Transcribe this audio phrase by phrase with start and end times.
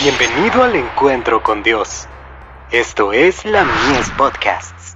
[0.00, 2.06] Bienvenido al encuentro con Dios.
[2.70, 4.94] Esto es la Mies Podcasts.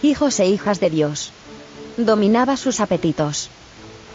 [0.00, 1.32] Hijos e hijas de Dios.
[1.98, 3.50] Dominaba sus apetitos.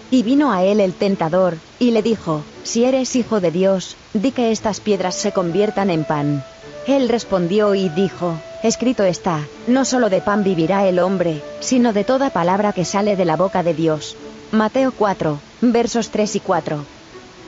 [0.09, 4.31] Y vino a él el tentador, y le dijo, Si eres hijo de Dios, di
[4.31, 6.43] que estas piedras se conviertan en pan.
[6.87, 12.03] Él respondió y dijo, Escrito está, no solo de pan vivirá el hombre, sino de
[12.03, 14.17] toda palabra que sale de la boca de Dios.
[14.53, 16.85] Mateo 4, versos 3 y 4.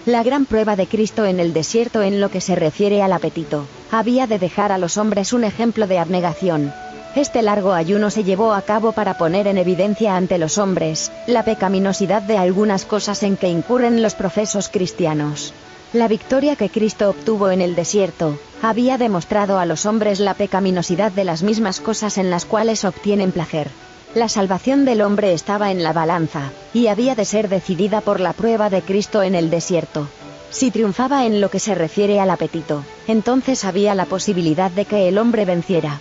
[0.08, 3.68] La gran prueba de Cristo en el desierto en lo que se refiere al apetito,
[3.91, 6.73] había de dejar a los hombres un ejemplo de abnegación.
[7.16, 11.45] Este largo ayuno se llevó a cabo para poner en evidencia ante los hombres, la
[11.45, 15.53] pecaminosidad de algunas cosas en que incurren los profesos cristianos.
[15.94, 21.12] La victoria que Cristo obtuvo en el desierto, había demostrado a los hombres la pecaminosidad
[21.12, 23.70] de las mismas cosas en las cuales obtienen placer.
[24.15, 28.31] La salvación del hombre estaba en la balanza, y había de ser decidida por la
[28.31, 30.07] prueba de Cristo en el desierto.
[30.52, 35.09] Si triunfaba en lo que se refiere al apetito, entonces había la posibilidad de que
[35.09, 35.99] el hombre venciera.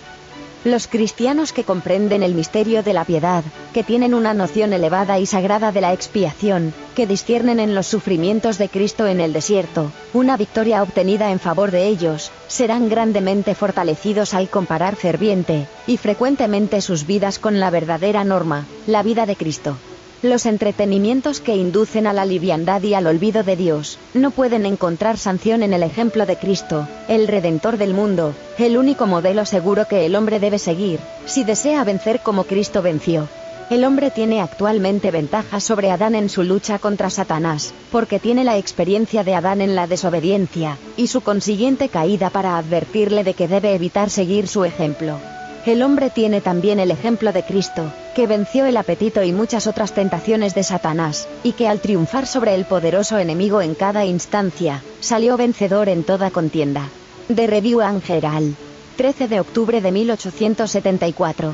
[0.65, 5.27] Los cristianos que comprenden el misterio de la piedad, que tienen una noción elevada y
[5.27, 10.37] sagrada de la expiación, que disciernen en los sufrimientos de Cristo en el desierto, una
[10.37, 17.05] victoria obtenida en favor de ellos, serán grandemente fortalecidos al comparar ferviente y frecuentemente sus
[17.05, 19.77] vidas con la verdadera norma, la vida de Cristo.
[20.25, 25.19] Los entretenimientos que inducen a la liviandad y al olvido de Dios, no pueden encontrar
[25.19, 30.07] sanción en el ejemplo de Cristo, el Redentor del mundo, el único modelo seguro que
[30.07, 33.27] el hombre debe seguir, si desea vencer como Cristo venció.
[33.69, 38.57] El hombre tiene actualmente ventaja sobre Adán en su lucha contra Satanás, porque tiene la
[38.57, 43.75] experiencia de Adán en la desobediencia, y su consiguiente caída para advertirle de que debe
[43.75, 45.19] evitar seguir su ejemplo.
[45.67, 49.93] El hombre tiene también el ejemplo de Cristo, que venció el apetito y muchas otras
[49.93, 55.35] tentaciones de Satanás, y que al triunfar sobre el poderoso enemigo en cada instancia, salió
[55.35, 56.89] vencedor en toda contienda.
[57.27, 58.55] De Review Angeral.
[58.95, 61.53] 13 de octubre de 1874.